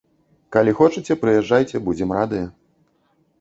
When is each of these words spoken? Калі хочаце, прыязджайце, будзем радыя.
Калі 0.55 0.71
хочаце, 0.79 1.17
прыязджайце, 1.25 1.83
будзем 1.91 2.09
радыя. 2.19 2.49